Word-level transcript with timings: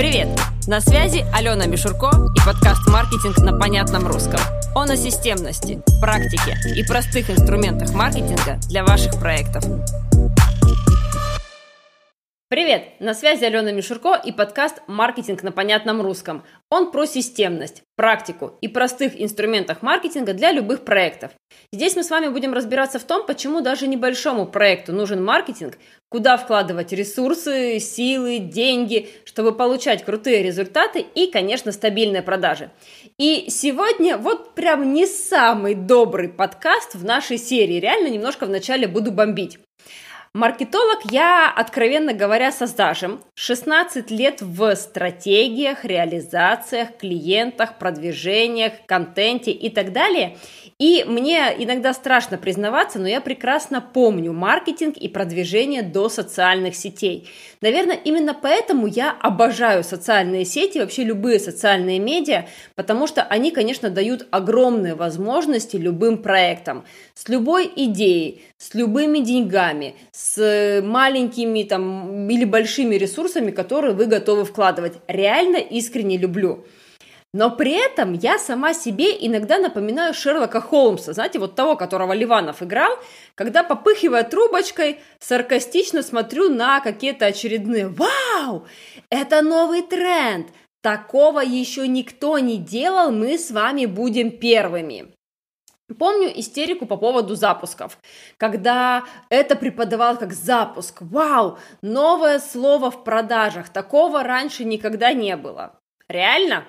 Привет! 0.00 0.28
На 0.66 0.80
связи 0.80 1.26
Алена 1.30 1.66
Мишурко 1.66 2.08
и 2.34 2.38
подкаст 2.46 2.88
«Маркетинг 2.88 3.36
на 3.36 3.58
понятном 3.58 4.06
русском». 4.06 4.40
Он 4.74 4.88
о 4.88 4.96
системности, 4.96 5.82
практике 6.00 6.56
и 6.74 6.82
простых 6.84 7.28
инструментах 7.28 7.92
маркетинга 7.92 8.58
для 8.70 8.82
ваших 8.82 9.20
проектов. 9.20 9.62
Привет! 12.70 13.00
На 13.00 13.14
связи 13.14 13.42
Алена 13.42 13.72
Мишурко 13.72 14.14
и 14.14 14.30
подкаст 14.30 14.80
«Маркетинг 14.86 15.42
на 15.42 15.50
понятном 15.50 16.02
русском». 16.02 16.44
Он 16.70 16.92
про 16.92 17.04
системность, 17.04 17.82
практику 17.96 18.56
и 18.60 18.68
простых 18.68 19.20
инструментах 19.20 19.82
маркетинга 19.82 20.34
для 20.34 20.52
любых 20.52 20.84
проектов. 20.84 21.32
Здесь 21.72 21.96
мы 21.96 22.04
с 22.04 22.10
вами 22.10 22.28
будем 22.28 22.54
разбираться 22.54 23.00
в 23.00 23.02
том, 23.02 23.26
почему 23.26 23.60
даже 23.60 23.88
небольшому 23.88 24.46
проекту 24.46 24.92
нужен 24.92 25.20
маркетинг, 25.24 25.78
куда 26.08 26.36
вкладывать 26.36 26.92
ресурсы, 26.92 27.80
силы, 27.80 28.38
деньги, 28.38 29.08
чтобы 29.24 29.50
получать 29.50 30.04
крутые 30.04 30.44
результаты 30.44 31.04
и, 31.16 31.26
конечно, 31.26 31.72
стабильные 31.72 32.22
продажи. 32.22 32.70
И 33.18 33.46
сегодня 33.48 34.16
вот 34.16 34.54
прям 34.54 34.92
не 34.92 35.06
самый 35.06 35.74
добрый 35.74 36.28
подкаст 36.28 36.94
в 36.94 37.04
нашей 37.04 37.38
серии. 37.38 37.80
Реально 37.80 38.10
немножко 38.10 38.46
вначале 38.46 38.86
буду 38.86 39.10
бомбить. 39.10 39.58
Маркетолог 40.32 41.00
я, 41.10 41.50
откровенно 41.50 42.12
говоря, 42.12 42.52
со 42.52 42.68
стажем. 42.68 43.20
16 43.34 44.12
лет 44.12 44.40
в 44.40 44.76
стратегиях, 44.76 45.84
реализациях, 45.84 46.96
клиентах, 47.00 47.78
продвижениях, 47.78 48.74
контенте 48.86 49.50
и 49.50 49.70
так 49.70 49.92
далее. 49.92 50.36
И 50.78 51.04
мне 51.04 51.52
иногда 51.58 51.92
страшно 51.92 52.38
признаваться, 52.38 53.00
но 53.00 53.08
я 53.08 53.20
прекрасно 53.20 53.80
помню 53.80 54.32
маркетинг 54.32 54.96
и 54.96 55.08
продвижение 55.08 55.82
до 55.82 56.08
социальных 56.08 56.76
сетей. 56.76 57.28
Наверное, 57.60 57.96
именно 57.96 58.32
поэтому 58.32 58.86
я 58.86 59.10
обожаю 59.10 59.82
социальные 59.82 60.44
сети, 60.44 60.78
вообще 60.78 61.02
любые 61.02 61.40
социальные 61.40 61.98
медиа, 61.98 62.46
потому 62.76 63.08
что 63.08 63.22
они, 63.22 63.50
конечно, 63.50 63.90
дают 63.90 64.28
огромные 64.30 64.94
возможности 64.94 65.76
любым 65.76 66.22
проектам. 66.22 66.84
С 67.14 67.28
любой 67.28 67.70
идеей, 67.76 68.42
с 68.56 68.72
любыми 68.74 69.18
деньгами, 69.18 69.96
с 70.22 70.82
маленькими 70.82 71.62
там 71.62 72.28
или 72.28 72.44
большими 72.44 72.96
ресурсами, 72.96 73.50
которые 73.50 73.94
вы 73.94 74.04
готовы 74.04 74.44
вкладывать. 74.44 74.98
Реально 75.08 75.56
искренне 75.56 76.18
люблю. 76.18 76.66
Но 77.32 77.50
при 77.50 77.72
этом 77.72 78.12
я 78.12 78.38
сама 78.38 78.74
себе 78.74 79.16
иногда 79.18 79.58
напоминаю 79.58 80.12
Шерлока 80.12 80.60
Холмса, 80.60 81.12
знаете, 81.12 81.38
вот 81.38 81.54
того, 81.54 81.76
которого 81.76 82.12
Ливанов 82.12 82.62
играл, 82.62 82.98
когда, 83.34 83.62
попыхивая 83.62 84.24
трубочкой, 84.24 84.98
саркастично 85.20 86.02
смотрю 86.02 86.50
на 86.50 86.80
какие-то 86.80 87.26
очередные 87.26 87.88
«Вау! 87.88 88.66
Это 89.10 89.42
новый 89.42 89.82
тренд! 89.82 90.48
Такого 90.82 91.40
еще 91.40 91.86
никто 91.86 92.38
не 92.38 92.58
делал, 92.58 93.10
мы 93.10 93.38
с 93.38 93.50
вами 93.50 93.86
будем 93.86 94.32
первыми!» 94.32 95.14
Помню 95.94 96.30
истерику 96.38 96.86
по 96.86 96.96
поводу 96.96 97.34
запусков, 97.34 97.98
когда 98.36 99.04
это 99.28 99.56
преподавал 99.56 100.16
как 100.16 100.32
запуск. 100.32 100.98
Вау, 101.00 101.58
новое 101.82 102.38
слово 102.38 102.90
в 102.90 103.04
продажах, 103.04 103.68
такого 103.68 104.22
раньше 104.22 104.64
никогда 104.64 105.12
не 105.12 105.36
было. 105.36 105.78
Реально? 106.08 106.64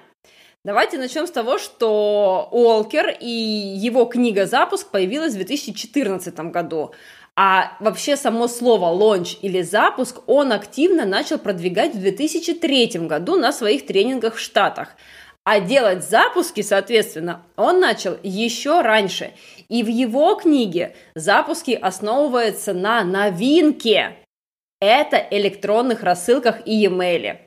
Давайте 0.63 0.99
начнем 0.99 1.25
с 1.25 1.31
того, 1.31 1.57
что 1.57 2.47
Уолкер 2.51 3.17
и 3.19 3.27
его 3.27 4.05
книга 4.05 4.45
«Запуск» 4.45 4.91
появилась 4.91 5.33
в 5.33 5.37
2014 5.37 6.35
году. 6.51 6.93
А 7.35 7.75
вообще 7.79 8.15
само 8.15 8.47
слово 8.47 8.85
«лонч» 8.85 9.37
или 9.41 9.63
«запуск» 9.63 10.19
он 10.27 10.51
активно 10.51 11.05
начал 11.05 11.39
продвигать 11.39 11.95
в 11.95 11.99
2003 11.99 13.07
году 13.07 13.37
на 13.37 13.51
своих 13.51 13.87
тренингах 13.87 14.35
в 14.35 14.39
Штатах. 14.39 14.89
А 15.43 15.59
делать 15.59 16.07
запуски, 16.07 16.61
соответственно, 16.61 17.43
он 17.55 17.79
начал 17.79 18.17
еще 18.21 18.81
раньше. 18.81 19.33
И 19.69 19.83
в 19.83 19.87
его 19.87 20.35
книге 20.35 20.95
запуски 21.15 21.71
основываются 21.71 22.73
на 22.73 23.03
новинке. 23.03 24.17
Это 24.79 25.17
электронных 25.31 26.03
рассылках 26.03 26.65
и 26.65 26.75
e-mail. 26.83 27.39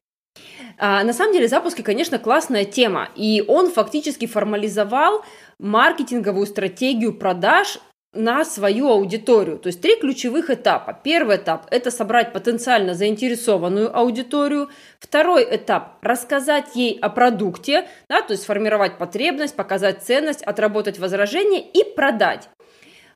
А, 0.77 1.05
на 1.05 1.12
самом 1.12 1.32
деле 1.32 1.47
запуски, 1.47 1.82
конечно, 1.82 2.19
классная 2.19 2.65
тема, 2.65 3.10
и 3.15 3.44
он 3.47 3.71
фактически 3.71 4.26
формализовал 4.26 5.25
маркетинговую 5.61 6.47
стратегию 6.47 7.16
продаж 7.16 7.78
на 8.14 8.44
свою 8.44 8.88
аудиторию. 8.88 9.58
То 9.58 9.69
есть 9.69 9.80
три 9.80 9.97
ключевых 9.97 10.50
этапа. 10.50 10.98
Первый 11.02 11.36
этап– 11.36 11.66
это 11.70 11.91
собрать 11.91 12.32
потенциально 12.32 12.94
заинтересованную 12.94 13.97
аудиторию. 13.97 14.69
Второй 14.98 15.47
этап– 15.50 15.98
рассказать 16.02 16.75
ей 16.75 16.98
о 17.00 17.08
продукте, 17.08 17.88
да, 18.08 18.22
то 18.22 18.32
есть 18.32 18.44
сформировать 18.44 18.98
потребность, 18.98 19.56
показать 19.56 20.02
ценность, 20.02 20.42
отработать 20.42 20.98
возражение 20.98 21.60
и 21.60 21.84
продать. 21.94 22.48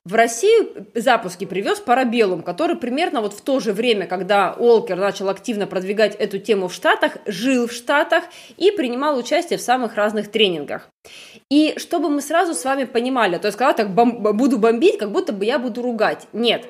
В 0.05 0.15
Россию 0.15 0.87
запуски 0.95 1.45
привез 1.45 1.79
Парабеллум, 1.79 2.41
который 2.41 2.75
примерно 2.75 3.21
вот 3.21 3.33
в 3.33 3.41
то 3.41 3.59
же 3.59 3.73
время, 3.73 4.07
когда 4.07 4.53
Олкер 4.53 4.97
начал 4.97 5.29
активно 5.29 5.67
продвигать 5.67 6.15
эту 6.15 6.39
тему 6.39 6.67
в 6.67 6.73
Штатах, 6.73 7.17
жил 7.25 7.67
в 7.67 7.73
Штатах 7.73 8.23
и 8.57 8.71
принимал 8.71 9.17
участие 9.17 9.59
в 9.59 9.61
самых 9.61 9.95
разных 9.95 10.31
тренингах. 10.31 10.89
И 11.49 11.75
чтобы 11.77 12.09
мы 12.09 12.21
сразу 12.21 12.53
с 12.53 12.63
вами 12.63 12.85
понимали, 12.85 13.37
то 13.37 13.47
есть 13.47 13.57
когда 13.57 13.73
так 13.73 13.89
бом- 13.89 14.21
буду 14.33 14.57
бомбить, 14.57 14.97
как 14.97 15.11
будто 15.11 15.33
бы 15.33 15.45
я 15.45 15.59
буду 15.59 15.81
ругать. 15.81 16.27
Нет, 16.33 16.65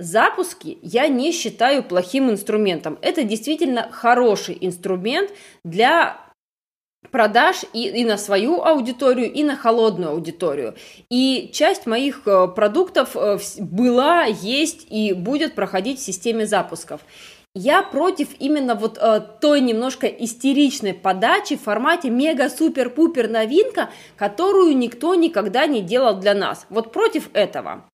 Запуски 0.00 0.78
я 0.80 1.08
не 1.08 1.30
считаю 1.30 1.82
плохим 1.82 2.30
инструментом. 2.30 2.98
Это 3.02 3.22
действительно 3.22 3.90
хороший 3.90 4.56
инструмент 4.58 5.30
для 5.62 6.16
продаж 7.10 7.64
и, 7.72 7.88
и 7.88 8.04
на 8.04 8.16
свою 8.16 8.62
аудиторию, 8.62 9.32
и 9.32 9.42
на 9.42 9.56
холодную 9.56 10.12
аудиторию. 10.12 10.74
И 11.08 11.50
часть 11.52 11.86
моих 11.86 12.22
э, 12.26 12.48
продуктов 12.48 13.16
э, 13.16 13.38
была, 13.58 14.24
есть 14.24 14.86
и 14.90 15.12
будет 15.12 15.54
проходить 15.54 15.98
в 15.98 16.04
системе 16.04 16.46
запусков. 16.46 17.00
Я 17.54 17.82
против 17.82 18.28
именно 18.38 18.76
вот 18.76 18.96
э, 19.00 19.20
той 19.40 19.60
немножко 19.60 20.06
истеричной 20.06 20.94
подачи 20.94 21.56
в 21.56 21.62
формате 21.62 22.08
мега-супер-пупер 22.08 23.28
новинка, 23.28 23.90
которую 24.16 24.76
никто 24.76 25.16
никогда 25.16 25.66
не 25.66 25.82
делал 25.82 26.20
для 26.20 26.34
нас. 26.34 26.66
Вот 26.70 26.92
против 26.92 27.28
этого. 27.32 27.84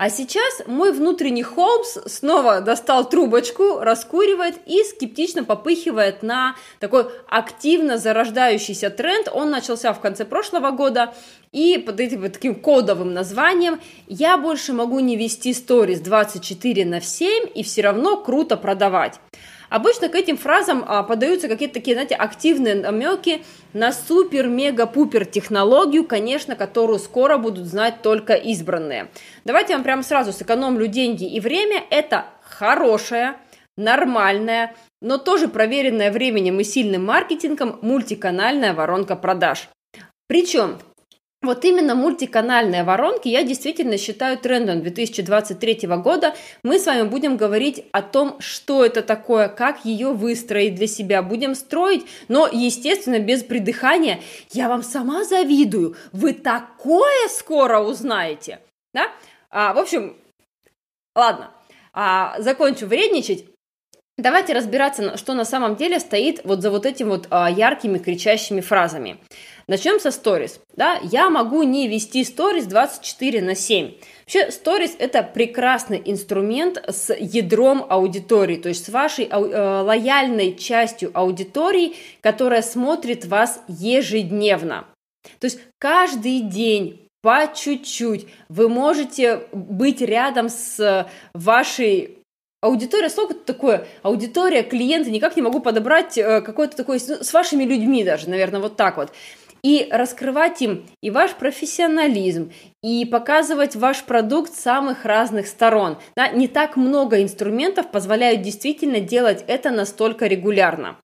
А 0.00 0.08
сейчас 0.08 0.62
мой 0.66 0.92
внутренний 0.92 1.42
Холмс 1.42 1.98
снова 2.06 2.62
достал 2.62 3.06
трубочку, 3.06 3.80
раскуривает 3.80 4.54
и 4.64 4.82
скептично 4.82 5.44
попыхивает 5.44 6.22
на 6.22 6.56
такой 6.78 7.04
активно 7.28 7.98
зарождающийся 7.98 8.88
тренд. 8.88 9.28
Он 9.30 9.50
начался 9.50 9.92
в 9.92 10.00
конце 10.00 10.24
прошлого 10.24 10.70
года 10.70 11.12
и 11.52 11.76
под 11.76 12.00
этим 12.00 12.22
вот 12.22 12.32
таким 12.32 12.54
кодовым 12.54 13.12
названием 13.12 13.78
«Я 14.06 14.38
больше 14.38 14.72
могу 14.72 15.00
не 15.00 15.16
вести 15.16 15.52
сторис 15.52 16.00
24 16.00 16.86
на 16.86 17.02
7 17.02 17.50
и 17.54 17.62
все 17.62 17.82
равно 17.82 18.16
круто 18.16 18.56
продавать». 18.56 19.20
Обычно 19.70 20.08
к 20.08 20.16
этим 20.16 20.36
фразам 20.36 20.84
а, 20.86 21.04
подаются 21.04 21.48
какие-то 21.48 21.74
такие, 21.74 21.94
знаете, 21.94 22.16
активные 22.16 22.74
намеки 22.74 23.42
на 23.72 23.92
супер-мега-пупер 23.92 25.24
технологию, 25.24 26.04
конечно, 26.04 26.56
которую 26.56 26.98
скоро 26.98 27.38
будут 27.38 27.66
знать 27.66 28.02
только 28.02 28.34
избранные. 28.34 29.08
Давайте 29.44 29.72
я 29.72 29.76
вам 29.76 29.84
прямо 29.84 30.02
сразу 30.02 30.32
сэкономлю 30.32 30.88
деньги 30.88 31.24
и 31.24 31.38
время. 31.38 31.84
Это 31.88 32.26
хорошая, 32.42 33.36
нормальная, 33.76 34.74
но 35.00 35.18
тоже 35.18 35.46
проверенная 35.46 36.10
временем 36.10 36.58
и 36.58 36.64
сильным 36.64 37.06
маркетингом 37.06 37.78
мультиканальная 37.80 38.74
воронка 38.74 39.14
продаж. 39.14 39.68
Причем 40.26 40.78
вот 41.42 41.64
именно 41.64 41.94
мультиканальные 41.94 42.84
воронки 42.84 43.28
я 43.28 43.42
действительно 43.42 43.96
считаю 43.96 44.36
трендом 44.36 44.82
2023 44.82 45.88
года. 45.96 46.34
Мы 46.62 46.78
с 46.78 46.84
вами 46.84 47.08
будем 47.08 47.38
говорить 47.38 47.86
о 47.92 48.02
том, 48.02 48.38
что 48.40 48.84
это 48.84 49.00
такое, 49.00 49.48
как 49.48 49.86
ее 49.86 50.12
выстроить 50.12 50.74
для 50.74 50.86
себя. 50.86 51.22
Будем 51.22 51.54
строить, 51.54 52.04
но, 52.28 52.46
естественно, 52.46 53.20
без 53.20 53.42
придыхания. 53.42 54.20
Я 54.52 54.68
вам 54.68 54.82
сама 54.82 55.24
завидую. 55.24 55.96
Вы 56.12 56.34
такое 56.34 57.28
скоро 57.28 57.80
узнаете. 57.80 58.60
Да? 58.92 59.10
А, 59.50 59.72
в 59.72 59.78
общем, 59.78 60.16
ладно, 61.16 61.52
а, 61.94 62.38
закончу 62.38 62.86
вредничать. 62.86 63.46
Давайте 64.18 64.52
разбираться, 64.52 65.16
что 65.16 65.32
на 65.32 65.46
самом 65.46 65.76
деле 65.76 65.98
стоит 65.98 66.42
вот 66.44 66.60
за 66.60 66.70
вот 66.70 66.84
этими 66.84 67.08
вот 67.08 67.28
а, 67.30 67.50
яркими 67.50 67.96
кричащими 67.96 68.60
фразами. 68.60 69.16
Начнем 69.70 70.00
со 70.00 70.10
сторис. 70.10 70.58
Да? 70.74 70.98
Я 71.00 71.30
могу 71.30 71.62
не 71.62 71.86
вести 71.86 72.24
сторис 72.24 72.66
24 72.66 73.40
на 73.40 73.54
7. 73.54 73.92
Вообще, 74.22 74.50
сторис– 74.50 74.96
это 74.98 75.22
прекрасный 75.22 76.02
инструмент 76.04 76.82
с 76.88 77.14
ядром 77.14 77.86
аудитории, 77.88 78.56
то 78.56 78.68
есть 78.68 78.86
с 78.86 78.88
вашей 78.88 79.26
э, 79.26 79.36
лояльной 79.36 80.56
частью 80.56 81.12
аудитории, 81.14 81.94
которая 82.20 82.62
смотрит 82.62 83.26
вас 83.26 83.62
ежедневно. 83.68 84.86
То 85.38 85.44
есть 85.44 85.60
каждый 85.78 86.40
день 86.40 87.06
по 87.22 87.48
чуть-чуть 87.54 88.26
вы 88.48 88.68
можете 88.68 89.42
быть 89.52 90.00
рядом 90.00 90.48
с 90.48 91.08
вашей 91.32 92.18
аудитория, 92.60 93.08
слово 93.08 93.34
такое, 93.34 93.86
аудитория, 94.02 94.64
клиенты, 94.64 95.12
никак 95.12 95.36
не 95.36 95.42
могу 95.42 95.60
подобрать 95.60 96.18
э, 96.18 96.40
какой-то 96.40 96.76
такой, 96.76 96.98
с 96.98 97.32
вашими 97.32 97.62
людьми 97.62 98.02
даже, 98.02 98.28
наверное, 98.28 98.60
вот 98.60 98.74
так 98.74 98.96
вот. 98.96 99.12
И 99.62 99.88
раскрывать 99.90 100.62
им 100.62 100.86
и 101.02 101.10
ваш 101.10 101.32
профессионализм, 101.34 102.52
и 102.82 103.04
показывать 103.04 103.76
ваш 103.76 104.04
продукт 104.04 104.54
с 104.54 104.60
самых 104.60 105.04
разных 105.04 105.46
сторон. 105.46 105.98
Да, 106.16 106.28
не 106.28 106.48
так 106.48 106.76
много 106.76 107.22
инструментов 107.22 107.90
позволяют 107.90 108.42
действительно 108.42 109.00
делать 109.00 109.44
это 109.46 109.70
настолько 109.70 110.26
регулярно. 110.26 110.96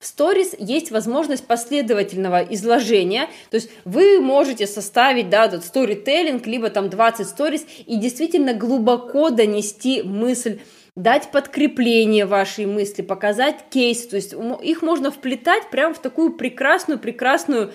В 0.00 0.06
сторис 0.06 0.54
есть 0.56 0.92
возможность 0.92 1.44
последовательного 1.48 2.40
изложения, 2.50 3.28
то 3.50 3.56
есть 3.56 3.68
вы 3.84 4.20
можете 4.20 4.68
составить, 4.68 5.28
да, 5.28 5.46
этот 5.46 5.64
сторителлинг, 5.64 6.46
либо 6.46 6.70
там 6.70 6.88
20 6.88 7.26
сторис 7.26 7.66
и 7.84 7.96
действительно 7.96 8.54
глубоко 8.54 9.30
донести 9.30 10.02
мысль 10.02 10.60
дать 10.94 11.30
подкрепление 11.30 12.26
вашей 12.26 12.66
мысли, 12.66 13.02
показать 13.02 13.56
кейс, 13.70 14.06
то 14.06 14.16
есть 14.16 14.34
их 14.62 14.82
можно 14.82 15.10
вплетать 15.10 15.70
прямо 15.70 15.94
в 15.94 16.00
такую 16.00 16.32
прекрасную, 16.32 16.98
прекрасную 16.98 17.72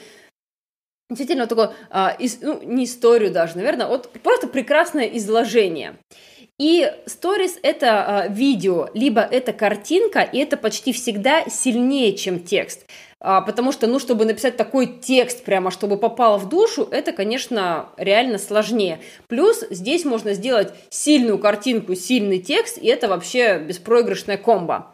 действительно 1.15 1.47
такое, 1.47 1.71
а, 1.89 2.15
ис, 2.19 2.39
ну, 2.41 2.59
не 2.63 2.85
историю 2.85 3.31
даже, 3.31 3.55
наверное, 3.57 3.87
вот 3.87 4.09
просто 4.21 4.47
прекрасное 4.47 5.05
изложение. 5.05 5.95
И 6.59 6.91
сторис 7.07 7.57
это 7.63 8.05
а, 8.05 8.27
видео, 8.27 8.89
либо 8.93 9.21
это 9.21 9.53
картинка, 9.53 10.21
и 10.21 10.37
это 10.37 10.55
почти 10.55 10.93
всегда 10.93 11.49
сильнее, 11.49 12.15
чем 12.15 12.39
текст. 12.39 12.85
А, 13.19 13.41
потому 13.41 13.71
что, 13.71 13.87
ну, 13.87 13.99
чтобы 13.99 14.25
написать 14.25 14.57
такой 14.57 14.85
текст 14.85 15.43
прямо, 15.43 15.71
чтобы 15.71 15.97
попало 15.97 16.37
в 16.37 16.49
душу, 16.49 16.87
это, 16.91 17.11
конечно, 17.11 17.89
реально 17.97 18.37
сложнее. 18.37 18.99
Плюс 19.27 19.63
здесь 19.69 20.05
можно 20.05 20.33
сделать 20.33 20.73
сильную 20.89 21.39
картинку, 21.39 21.95
сильный 21.95 22.39
текст, 22.39 22.77
и 22.77 22.87
это 22.87 23.07
вообще 23.07 23.59
беспроигрышная 23.59 24.37
комбо. 24.37 24.92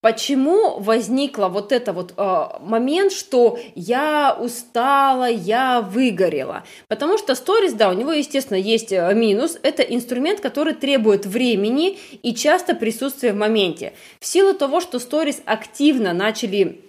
Почему 0.00 0.78
возникла 0.78 1.48
вот 1.48 1.72
это 1.72 1.92
вот 1.92 2.14
э, 2.16 2.46
момент, 2.60 3.10
что 3.10 3.58
я 3.74 4.36
устала, 4.40 5.28
я 5.28 5.80
выгорела? 5.80 6.62
Потому 6.86 7.18
что 7.18 7.34
сторис, 7.34 7.72
да, 7.72 7.90
у 7.90 7.94
него, 7.94 8.12
естественно, 8.12 8.58
есть 8.58 8.92
э, 8.92 9.12
минус. 9.12 9.58
Это 9.60 9.82
инструмент, 9.82 10.38
который 10.38 10.74
требует 10.74 11.26
времени 11.26 11.98
и 12.22 12.32
часто 12.32 12.76
присутствия 12.76 13.32
в 13.32 13.36
моменте. 13.36 13.92
В 14.20 14.26
силу 14.26 14.54
того, 14.54 14.80
что 14.80 15.00
сторис 15.00 15.42
активно 15.44 16.12
начали 16.12 16.80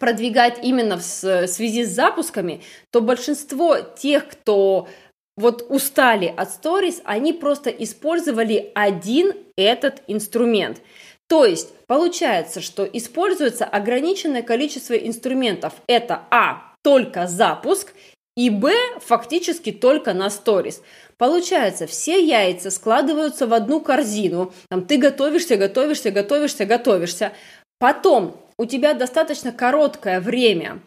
продвигать 0.00 0.58
именно 0.64 0.96
в 0.96 1.02
связи 1.02 1.84
с 1.84 1.90
запусками, 1.90 2.60
то 2.90 3.00
большинство 3.02 3.76
тех, 3.78 4.26
кто 4.26 4.88
вот 5.36 5.64
устали 5.68 6.34
от 6.36 6.50
сторис, 6.50 7.02
они 7.04 7.32
просто 7.32 7.70
использовали 7.70 8.72
один 8.74 9.32
этот 9.54 10.02
инструмент– 10.08 10.80
то 11.32 11.46
есть 11.46 11.72
получается, 11.86 12.60
что 12.60 12.84
используется 12.84 13.64
ограниченное 13.64 14.42
количество 14.42 14.92
инструментов. 14.92 15.72
Это 15.86 16.24
А, 16.30 16.74
только 16.82 17.26
запуск, 17.26 17.94
и 18.36 18.50
Б, 18.50 18.74
фактически 19.00 19.72
только 19.72 20.12
на 20.12 20.28
сторис. 20.28 20.82
Получается, 21.16 21.86
все 21.86 22.22
яйца 22.22 22.70
складываются 22.70 23.46
в 23.46 23.54
одну 23.54 23.80
корзину. 23.80 24.52
Там 24.68 24.84
ты 24.84 24.98
готовишься, 24.98 25.56
готовишься, 25.56 26.10
готовишься, 26.10 26.66
готовишься. 26.66 27.32
Потом 27.78 28.36
у 28.58 28.66
тебя 28.66 28.92
достаточно 28.92 29.52
короткое 29.52 30.20
время 30.20 30.82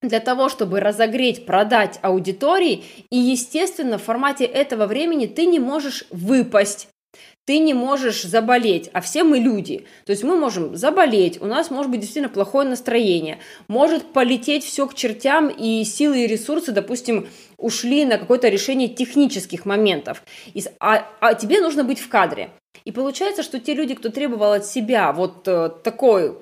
для 0.00 0.20
того, 0.20 0.48
чтобы 0.48 0.78
разогреть, 0.78 1.44
продать 1.44 1.98
аудитории, 2.02 2.84
и, 3.10 3.16
естественно, 3.16 3.98
в 3.98 4.04
формате 4.04 4.44
этого 4.44 4.86
времени 4.86 5.26
ты 5.26 5.44
не 5.46 5.58
можешь 5.58 6.04
выпасть 6.10 6.86
ты 7.44 7.58
не 7.58 7.74
можешь 7.74 8.22
заболеть, 8.22 8.88
а 8.92 9.00
все 9.00 9.24
мы 9.24 9.38
люди. 9.38 9.86
То 10.06 10.12
есть 10.12 10.22
мы 10.22 10.36
можем 10.36 10.76
заболеть, 10.76 11.40
у 11.40 11.46
нас 11.46 11.70
может 11.70 11.90
быть 11.90 12.00
действительно 12.00 12.32
плохое 12.32 12.68
настроение, 12.68 13.38
может 13.68 14.12
полететь 14.12 14.64
все 14.64 14.86
к 14.86 14.94
чертям, 14.94 15.48
и 15.48 15.82
силы 15.84 16.24
и 16.24 16.26
ресурсы, 16.26 16.72
допустим, 16.72 17.28
ушли 17.56 18.04
на 18.04 18.18
какое-то 18.18 18.48
решение 18.48 18.88
технических 18.88 19.64
моментов. 19.64 20.22
А, 20.78 21.08
а 21.20 21.34
тебе 21.34 21.60
нужно 21.60 21.84
быть 21.84 21.98
в 21.98 22.08
кадре. 22.08 22.50
И 22.84 22.92
получается, 22.92 23.42
что 23.42 23.58
те 23.60 23.74
люди, 23.74 23.94
кто 23.94 24.08
требовал 24.08 24.52
от 24.52 24.66
себя 24.66 25.12
вот 25.12 25.46
э, 25.46 25.70
такой 25.82 26.36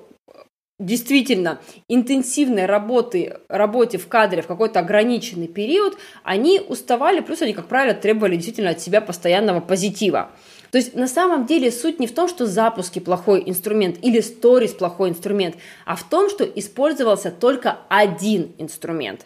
действительно 0.81 1.59
интенсивной 1.87 2.65
работы, 2.65 3.37
работе 3.47 3.97
в 3.97 4.07
кадре 4.07 4.41
в 4.41 4.47
какой-то 4.47 4.79
ограниченный 4.79 5.47
период, 5.47 5.97
они 6.23 6.59
уставали, 6.59 7.21
плюс 7.21 7.41
они, 7.41 7.53
как 7.53 7.67
правило, 7.67 7.93
требовали 7.93 8.35
действительно 8.35 8.71
от 8.71 8.81
себя 8.81 9.01
постоянного 9.01 9.59
позитива. 9.59 10.31
То 10.71 10.77
есть 10.77 10.95
на 10.95 11.07
самом 11.07 11.45
деле 11.45 11.71
суть 11.71 11.99
не 11.99 12.07
в 12.07 12.13
том, 12.13 12.29
что 12.29 12.45
запуски 12.45 12.99
плохой 12.99 13.43
инструмент 13.45 13.97
или 14.01 14.21
сторис 14.21 14.71
плохой 14.71 15.09
инструмент, 15.09 15.55
а 15.85 15.95
в 15.95 16.03
том, 16.03 16.29
что 16.29 16.45
использовался 16.45 17.29
только 17.29 17.79
один 17.89 18.53
инструмент. 18.57 19.25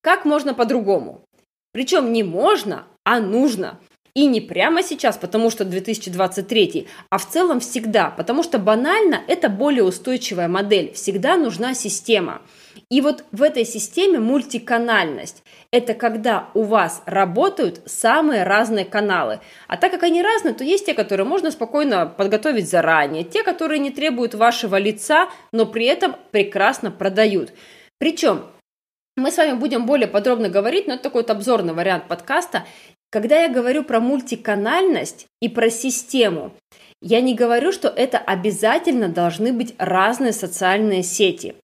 Как 0.00 0.24
можно 0.24 0.54
по-другому? 0.54 1.22
Причем 1.72 2.12
не 2.12 2.22
можно, 2.22 2.86
а 3.04 3.20
нужно. 3.20 3.78
И 4.14 4.26
не 4.26 4.40
прямо 4.40 4.82
сейчас, 4.82 5.16
потому 5.16 5.50
что 5.50 5.64
2023, 5.64 6.88
а 7.10 7.18
в 7.18 7.28
целом 7.28 7.60
всегда, 7.60 8.10
потому 8.10 8.42
что 8.42 8.58
банально 8.58 9.20
это 9.28 9.48
более 9.48 9.84
устойчивая 9.84 10.48
модель, 10.48 10.92
всегда 10.94 11.36
нужна 11.36 11.74
система. 11.74 12.42
И 12.90 13.00
вот 13.00 13.24
в 13.30 13.42
этой 13.42 13.64
системе 13.64 14.18
мультиканальность– 14.18 15.44
это 15.70 15.94
когда 15.94 16.48
у 16.54 16.64
вас 16.64 17.02
работают 17.06 17.82
самые 17.86 18.42
разные 18.42 18.84
каналы. 18.84 19.38
А 19.68 19.76
так 19.76 19.92
как 19.92 20.02
они 20.02 20.22
разные, 20.22 20.54
то 20.54 20.64
есть 20.64 20.86
те, 20.86 20.94
которые 20.94 21.24
можно 21.24 21.52
спокойно 21.52 22.06
подготовить 22.06 22.68
заранее, 22.68 23.22
те, 23.22 23.44
которые 23.44 23.78
не 23.78 23.92
требуют 23.92 24.34
вашего 24.34 24.76
лица, 24.76 25.28
но 25.52 25.66
при 25.66 25.86
этом 25.86 26.16
прекрасно 26.32 26.90
продают. 26.90 27.52
Причем 27.98 28.42
мы 29.16 29.30
с 29.30 29.36
вами 29.36 29.52
будем 29.52 29.86
более 29.86 30.08
подробно 30.08 30.48
говорить, 30.48 30.88
но 30.88 30.94
это 30.94 31.04
такой 31.04 31.22
вот 31.22 31.30
обзорный 31.30 31.74
вариант 31.74 32.08
подкаста. 32.08 32.64
Когда 33.10 33.42
я 33.42 33.48
говорю 33.48 33.84
про 33.84 34.00
мультиканальность 34.00 35.26
и 35.40 35.48
про 35.48 35.70
систему, 35.70 36.52
я 37.00 37.20
не 37.20 37.34
говорю, 37.34 37.70
что 37.70 37.88
это 37.88 38.18
обязательно 38.18 39.08
должны 39.08 39.52
быть 39.52 39.74
разные 39.78 40.32
социальные 40.32 41.02
сети. 41.02 41.54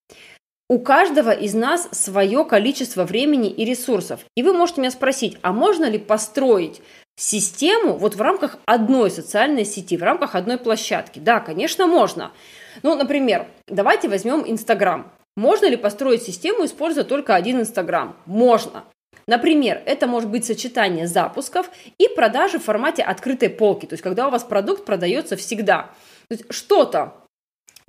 У 0.68 0.80
каждого 0.80 1.30
из 1.30 1.54
нас 1.54 1.88
свое 1.92 2.44
количество 2.44 3.04
времени 3.04 3.48
и 3.48 3.64
ресурсов. 3.64 4.24
И 4.34 4.42
вы 4.42 4.52
можете 4.52 4.80
меня 4.80 4.90
спросить, 4.90 5.38
а 5.42 5.52
можно 5.52 5.84
ли 5.84 5.96
построить 5.96 6.82
систему 7.14 7.92
вот 7.96 8.16
в 8.16 8.20
рамках 8.20 8.58
одной 8.66 9.12
социальной 9.12 9.64
сети, 9.64 9.96
в 9.96 10.02
рамках 10.02 10.34
одной 10.34 10.58
площадки? 10.58 11.20
Да, 11.20 11.38
конечно, 11.38 11.86
можно. 11.86 12.32
Ну, 12.82 12.96
например, 12.96 13.46
давайте 13.68 14.08
возьмем 14.08 14.42
Инстаграм. 14.44 15.12
Можно 15.36 15.66
ли 15.66 15.76
построить 15.76 16.24
систему, 16.24 16.64
используя 16.64 17.04
только 17.04 17.36
один 17.36 17.60
Инстаграм? 17.60 18.16
Можно. 18.26 18.82
Например, 19.28 19.80
это 19.86 20.08
может 20.08 20.30
быть 20.30 20.44
сочетание 20.44 21.06
запусков 21.06 21.70
и 21.98 22.08
продажи 22.08 22.58
в 22.58 22.64
формате 22.64 23.02
открытой 23.02 23.50
полки, 23.50 23.86
то 23.86 23.94
есть 23.94 24.02
когда 24.02 24.28
у 24.28 24.30
вас 24.30 24.42
продукт 24.42 24.84
продается 24.84 25.36
всегда. 25.36 25.90
То 26.28 26.34
есть 26.34 26.44
что-то 26.50 27.25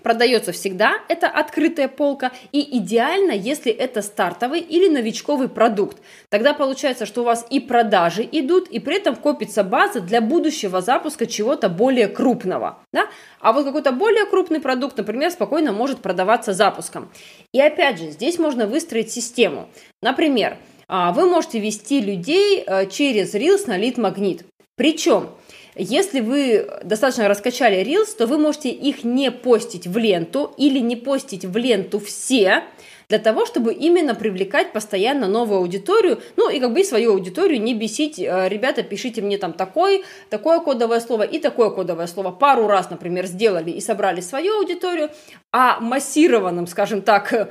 продается 0.07 0.53
всегда, 0.53 1.01
это 1.09 1.27
открытая 1.27 1.89
полка, 1.89 2.31
и 2.53 2.77
идеально, 2.77 3.31
если 3.31 3.71
это 3.71 4.01
стартовый 4.01 4.61
или 4.61 4.87
новичковый 4.87 5.49
продукт. 5.49 5.97
Тогда 6.29 6.53
получается, 6.53 7.05
что 7.05 7.21
у 7.21 7.25
вас 7.25 7.45
и 7.49 7.59
продажи 7.59 8.27
идут, 8.31 8.69
и 8.69 8.79
при 8.79 8.95
этом 8.95 9.17
копится 9.17 9.65
база 9.65 9.99
для 9.99 10.21
будущего 10.21 10.81
запуска 10.81 11.25
чего-то 11.25 11.67
более 11.67 12.07
крупного. 12.07 12.79
Да? 12.93 13.07
А 13.41 13.51
вот 13.51 13.65
какой-то 13.65 13.91
более 13.91 14.25
крупный 14.25 14.61
продукт, 14.61 14.97
например, 14.97 15.29
спокойно 15.31 15.73
может 15.73 15.99
продаваться 15.99 16.53
запуском. 16.53 17.11
И 17.51 17.59
опять 17.59 17.99
же, 17.99 18.11
здесь 18.11 18.39
можно 18.39 18.65
выстроить 18.65 19.11
систему. 19.11 19.67
Например, 20.01 20.57
а, 20.87 21.11
вы 21.11 21.29
можете 21.29 21.59
вести 21.59 21.99
людей 21.99 22.63
э, 22.65 22.85
через 22.89 23.35
Reels 23.35 23.67
на 23.67 23.77
лид-магнит. 23.77 24.45
Причем, 24.77 25.31
если 25.77 26.19
вы 26.19 26.69
достаточно 26.83 27.27
раскачали 27.27 27.81
Reels, 27.83 28.15
то 28.17 28.27
вы 28.27 28.37
можете 28.37 28.69
их 28.69 29.03
не 29.03 29.31
постить 29.31 29.87
в 29.87 29.97
ленту 29.97 30.53
или 30.57 30.79
не 30.79 30.95
постить 30.95 31.45
в 31.45 31.55
ленту 31.57 31.99
все, 31.99 32.63
для 33.09 33.19
того, 33.19 33.45
чтобы 33.45 33.73
именно 33.73 34.15
привлекать 34.15 34.73
постоянно 34.73 35.27
новую 35.27 35.59
аудиторию, 35.59 36.19
ну 36.35 36.49
и 36.49 36.59
как 36.59 36.73
бы 36.73 36.83
свою 36.83 37.13
аудиторию 37.13 37.61
не 37.61 37.73
бесить, 37.73 38.19
э, 38.19 38.49
ребята, 38.49 38.83
пишите 38.83 39.21
мне 39.21 39.37
там 39.37 39.53
такой, 39.53 40.03
такое 40.29 40.59
кодовое 40.59 40.99
слово 40.99 41.23
и 41.23 41.39
такое 41.39 41.69
кодовое 41.69 42.07
слово. 42.07 42.31
Пару 42.31 42.67
раз, 42.67 42.89
например, 42.89 43.25
сделали 43.25 43.71
и 43.71 43.79
собрали 43.79 44.19
свою 44.19 44.57
аудиторию, 44.57 45.09
а 45.53 45.79
массированным, 45.79 46.67
скажем 46.67 47.01
так, 47.01 47.49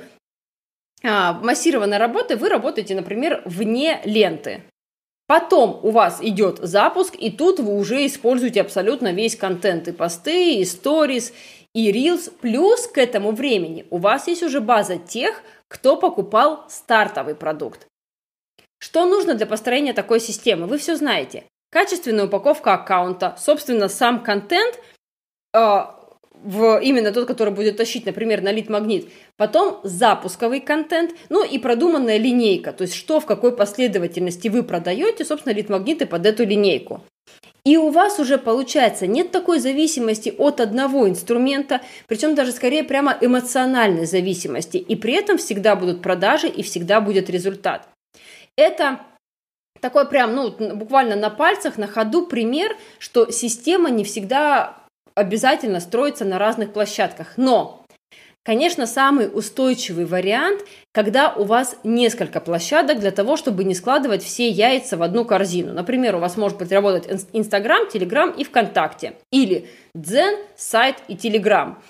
а, 1.02 1.33
массированной 1.35 1.99
работы 1.99 2.37
вы 2.37 2.49
работаете, 2.49 2.95
например, 2.95 3.42
вне 3.47 4.00
ленты. 4.04 4.62
Потом 5.26 5.80
у 5.83 5.90
вас 5.90 6.18
идет 6.23 6.59
запуск, 6.59 7.16
и 7.18 7.30
тут 7.30 7.59
вы 7.59 7.76
уже 7.76 8.06
используете 8.06 8.61
абсолютно 8.61 9.12
весь 9.12 9.37
контент, 9.37 9.88
и 9.88 9.92
посты, 9.92 10.54
и 10.54 10.64
сторис, 10.64 11.33
и 11.75 11.90
reels. 11.90 12.33
Плюс 12.40 12.87
к 12.87 12.99
этому 12.99 13.33
времени 13.33 13.87
у 13.90 13.99
вас 13.99 14.28
есть 14.28 14.45
уже 14.45 14.61
база 14.61 14.99
тех, 14.99 15.42
кто 15.68 15.97
покупал 15.97 16.64
стартовый 16.68 17.35
продукт. 17.35 17.87
Что 18.78 19.04
нужно 19.04 19.35
для 19.35 19.47
построения 19.47 19.95
такой 19.95 20.21
системы? 20.21 20.66
Вы 20.66 20.78
все 20.78 20.97
знаете. 20.97 21.45
качественная 21.73 22.26
упаковка 22.26 22.75
аккаунта, 22.75 23.37
собственно, 23.38 23.88
сам 23.88 24.23
контент, 24.23 24.78
э, 25.52 25.85
в 26.43 26.81
именно 26.81 27.12
тот, 27.12 27.26
который 27.26 27.52
будет 27.52 27.76
тащить, 27.76 28.07
например, 28.07 28.43
на 28.43 28.52
лид-магнит. 28.52 29.09
Потом 29.37 29.81
запусковый 29.83 30.61
контент, 30.61 31.12
ну 31.28 31.45
и 31.45 31.59
продуманная 31.59 32.19
линейка, 32.19 32.73
то 32.73 32.83
есть 32.83 32.95
что 32.95 33.21
в 33.21 33.26
какой 33.26 33.55
последовательности 33.55 34.49
вы 34.49 34.62
продаете, 34.62 35.25
собственно, 35.25 35.52
лид-магниты 35.55 36.07
под 36.07 36.26
эту 36.26 36.45
линейку. 36.45 37.02
И 37.64 37.76
у 37.76 37.88
вас 37.90 38.21
уже 38.21 38.38
получается 38.38 39.09
нет 39.09 39.33
такой 39.33 39.59
зависимости 39.59 40.33
от 40.38 40.61
одного 40.61 41.09
инструмента, 41.09 41.81
причем 42.07 42.37
даже 42.37 42.52
скорее 42.52 42.85
прямо 42.85 43.19
эмоциональной 43.21 44.07
зависимости. 44.07 44.76
И 44.76 44.95
при 44.95 45.14
этом 45.14 45.37
всегда 45.37 45.75
будут 45.75 46.00
продажи 46.00 46.47
и 46.47 46.62
всегда 46.62 47.00
будет 47.00 47.28
результат. 47.28 47.88
Это 48.57 49.00
такой 49.81 50.09
прям, 50.09 50.35
ну, 50.37 50.50
буквально 50.76 51.16
на 51.16 51.28
пальцах, 51.28 51.76
на 51.76 51.88
ходу 51.88 52.26
пример, 52.26 52.76
что 53.00 53.33
система 53.33 53.90
не 53.90 54.05
всегда 54.05 54.86
обязательно 55.16 55.80
строится 55.80 56.25
на 56.25 56.38
разных 56.38 56.73
площадках. 56.73 57.32
Но 57.37 57.82
Конечно, 58.44 58.87
самый 58.87 59.26
устойчивый 59.26 60.04
вариант, 60.04 60.61
когда 60.92 61.35
у 61.35 61.42
вас 61.42 61.78
несколько 61.82 62.38
площадок 62.38 63.00
для 63.00 63.11
того, 63.11 63.37
чтобы 63.37 63.64
не 63.64 63.75
складывать 63.75 64.23
все 64.23 64.49
яйца 64.49 64.96
в 64.96 65.02
одну 65.02 65.25
корзину. 65.25 65.73
Например, 65.73 66.14
у 66.14 66.20
вас 66.20 66.37
может 66.37 66.56
быть 66.56 66.70
работать 66.70 67.26
Инстаграм, 67.32 67.88
Телеграм 67.88 68.30
и 68.30 68.44
ВКонтакте. 68.44 69.14
Или 69.32 69.68
Дзен, 69.96 70.37
сайт 70.56 70.99
и 71.08 71.16
Телеграм. 71.16 71.82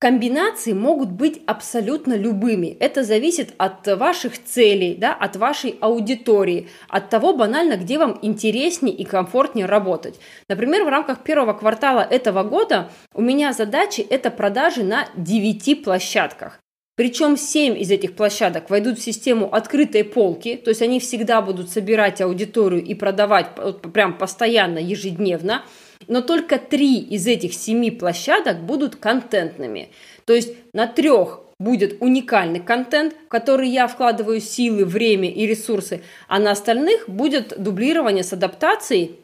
Комбинации 0.00 0.72
могут 0.72 1.10
быть 1.10 1.42
абсолютно 1.44 2.14
любыми. 2.14 2.74
Это 2.80 3.04
зависит 3.04 3.52
от 3.58 3.86
ваших 3.86 4.42
целей, 4.42 4.94
да, 4.94 5.12
от 5.12 5.36
вашей 5.36 5.76
аудитории, 5.78 6.68
от 6.88 7.10
того 7.10 7.34
банально, 7.34 7.76
где 7.76 7.98
вам 7.98 8.18
интереснее 8.22 8.94
и 8.94 9.04
комфортнее 9.04 9.66
работать. 9.66 10.18
Например, 10.48 10.84
в 10.84 10.88
рамках 10.88 11.22
первого 11.22 11.52
квартала 11.52 12.00
этого 12.00 12.44
года 12.44 12.90
у 13.12 13.20
меня 13.20 13.52
задачи– 13.52 14.00
это 14.10 14.30
продажи 14.30 14.84
на 14.84 15.06
9 15.16 15.84
площадках. 15.84 16.60
Причем 16.96 17.36
7 17.36 17.78
из 17.78 17.90
этих 17.90 18.16
площадок 18.16 18.70
войдут 18.70 18.98
в 18.98 19.02
систему 19.02 19.54
открытой 19.54 20.04
полки, 20.04 20.56
то 20.56 20.70
есть 20.70 20.80
они 20.80 20.98
всегда 20.98 21.42
будут 21.42 21.68
собирать 21.68 22.22
аудиторию 22.22 22.82
и 22.82 22.94
продавать 22.94 23.48
прям 23.92 24.16
постоянно, 24.16 24.78
ежедневно– 24.78 25.62
но 26.08 26.22
только 26.22 26.58
три 26.58 26.98
из 26.98 27.26
этих 27.26 27.54
семи 27.54 27.90
площадок 27.90 28.60
будут 28.60 28.96
контентными. 28.96 29.90
То 30.24 30.32
есть 30.32 30.54
на 30.72 30.86
трех 30.86 31.40
будет 31.58 32.00
уникальный 32.00 32.60
контент, 32.60 33.14
в 33.26 33.28
который 33.28 33.68
я 33.68 33.86
вкладываю 33.86 34.40
силы, 34.40 34.84
время 34.84 35.30
и 35.30 35.46
ресурсы, 35.46 36.02
а 36.26 36.38
на 36.38 36.52
остальных 36.52 37.08
будет 37.08 37.62
дублирование 37.62 38.24
с 38.24 38.32
адаптацией, 38.32 39.20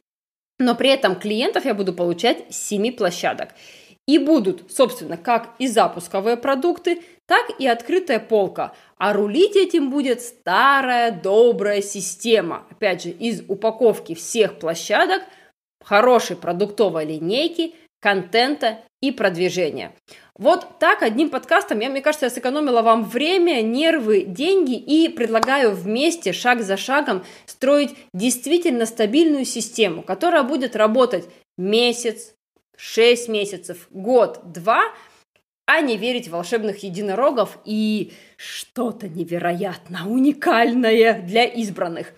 но 0.58 0.74
при 0.74 0.90
этом 0.90 1.16
клиентов 1.16 1.64
я 1.64 1.74
буду 1.74 1.92
получать 1.92 2.44
с 2.50 2.56
7 2.68 2.92
площадок. 2.92 3.50
И 4.06 4.18
будут, 4.18 4.70
собственно, 4.70 5.16
как 5.16 5.54
и 5.58 5.66
запусковые 5.66 6.36
продукты, 6.36 7.02
так 7.26 7.58
и 7.58 7.66
открытая 7.66 8.20
полка. 8.20 8.72
А 8.98 9.12
рулить 9.12 9.56
этим 9.56 9.90
будет 9.90 10.22
старая 10.22 11.10
добрая 11.10 11.82
система. 11.82 12.64
Опять 12.70 13.02
же, 13.02 13.10
из 13.10 13.42
упаковки 13.48 14.14
всех 14.14 14.60
площадок– 14.60 15.22
хорошей 15.86 16.36
продуктовой 16.36 17.06
линейки, 17.06 17.74
контента 18.00 18.80
и 19.00 19.12
продвижения. 19.12 19.94
Вот 20.36 20.78
так 20.78 21.02
одним 21.02 21.30
подкастом, 21.30 21.80
я, 21.80 21.88
мне 21.88 22.02
кажется, 22.02 22.26
я 22.26 22.30
сэкономила 22.30 22.82
вам 22.82 23.04
время, 23.04 23.62
нервы, 23.62 24.22
деньги 24.22 24.74
и 24.76 25.08
предлагаю 25.08 25.74
вместе, 25.74 26.32
шаг 26.32 26.62
за 26.62 26.76
шагом, 26.76 27.24
строить 27.46 27.94
действительно 28.12 28.84
стабильную 28.84 29.44
систему, 29.44 30.02
которая 30.02 30.42
будет 30.42 30.76
работать 30.76 31.24
месяц, 31.56 32.34
шесть 32.76 33.28
месяцев, 33.28 33.86
год, 33.90 34.40
два, 34.52 34.82
а 35.66 35.80
не 35.80 35.96
верить 35.96 36.28
в 36.28 36.32
волшебных 36.32 36.82
единорогов 36.82 37.58
и 37.64 38.12
что-то 38.36 39.08
невероятно 39.08 40.08
уникальное 40.08 41.22
для 41.22 41.44
избранных. 41.44 42.12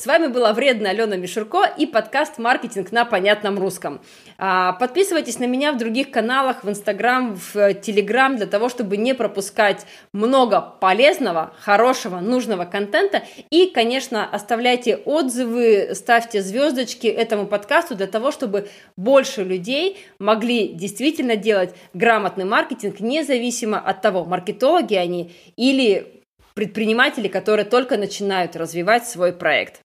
С 0.00 0.06
вами 0.06 0.28
была 0.28 0.54
вредная 0.54 0.92
Алена 0.92 1.16
Мишурко 1.16 1.62
и 1.76 1.84
подкаст 1.84 2.38
«Маркетинг 2.38 2.90
на 2.90 3.04
понятном 3.04 3.58
русском». 3.58 4.00
А, 4.38 4.72
подписывайтесь 4.72 5.38
на 5.38 5.44
меня 5.44 5.72
в 5.72 5.76
других 5.76 6.10
каналах, 6.10 6.64
в 6.64 6.70
Инстаграм, 6.70 7.38
в 7.52 7.74
Телеграм, 7.74 8.34
для 8.38 8.46
того, 8.46 8.70
чтобы 8.70 8.96
не 8.96 9.14
пропускать 9.14 9.84
много 10.14 10.62
полезного, 10.62 11.52
хорошего, 11.60 12.20
нужного 12.20 12.64
контента. 12.64 13.24
И, 13.50 13.66
конечно, 13.66 14.26
оставляйте 14.26 14.96
отзывы, 14.96 15.90
ставьте 15.92 16.40
звездочки 16.40 17.06
этому 17.06 17.46
подкасту 17.46 17.94
для 17.94 18.06
того, 18.06 18.30
чтобы 18.30 18.70
больше 18.96 19.44
людей 19.44 19.98
могли 20.18 20.68
действительно 20.68 21.36
делать 21.36 21.74
грамотный 21.92 22.46
маркетинг, 22.46 23.00
независимо 23.00 23.78
от 23.78 24.00
того, 24.00 24.24
маркетологи 24.24 24.94
они 24.94 25.32
или 25.58 26.22
предприниматели, 26.54 27.28
которые 27.28 27.66
только 27.66 27.98
начинают 27.98 28.56
развивать 28.56 29.06
свой 29.06 29.34
проект. 29.34 29.82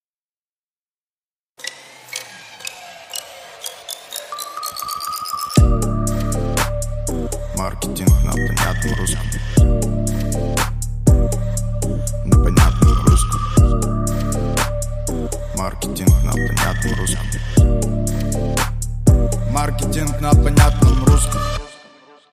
Маркетинг 7.65 8.12
на 8.24 8.31
понятном 8.31 8.93
русском. 9.00 9.25
На 12.25 12.43
понятном 12.43 13.05
русском. 13.07 13.41
Маркетинг 15.57 16.24
на 16.24 16.31
понятном 16.31 16.93
русском. 17.00 17.25
Маркетинг 19.50 20.22
на 20.22 20.29
понятном 20.29 21.05
русском. 21.05 21.41